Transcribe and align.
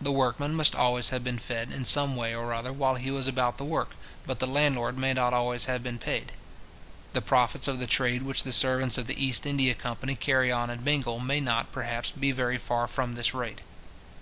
The 0.00 0.10
workman 0.10 0.54
must 0.54 0.74
always 0.74 1.10
have 1.10 1.22
been 1.22 1.38
fed 1.38 1.70
in 1.70 1.84
some 1.84 2.16
way 2.16 2.34
or 2.34 2.54
other 2.54 2.72
while 2.72 2.94
he 2.94 3.10
was 3.10 3.28
about 3.28 3.58
the 3.58 3.64
work, 3.66 3.90
but 4.26 4.38
the 4.38 4.46
landlord 4.46 4.96
may 4.96 5.12
not 5.12 5.34
always 5.34 5.66
have 5.66 5.82
been 5.82 5.98
paid. 5.98 6.32
The 7.12 7.20
profits 7.20 7.68
of 7.68 7.78
the 7.78 7.86
trade 7.86 8.22
which 8.22 8.42
the 8.44 8.52
servants 8.52 8.96
of 8.96 9.06
the 9.06 9.22
East 9.22 9.44
India 9.44 9.74
Company 9.74 10.14
carry 10.14 10.50
on 10.50 10.70
in 10.70 10.80
Bengal 10.82 11.20
may 11.20 11.40
not, 11.40 11.72
perhaps, 11.72 12.10
be 12.10 12.32
very 12.32 12.56
far 12.56 12.88
from 12.88 13.16
this 13.16 13.34
rate. 13.34 13.60